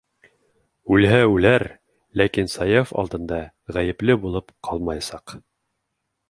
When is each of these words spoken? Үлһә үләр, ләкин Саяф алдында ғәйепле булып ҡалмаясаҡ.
Үлһә 0.95 1.19
үләр, 1.33 1.65
ләкин 2.21 2.49
Саяф 2.55 2.95
алдында 3.03 3.43
ғәйепле 3.77 4.17
булып 4.25 4.51
ҡалмаясаҡ. 4.71 5.37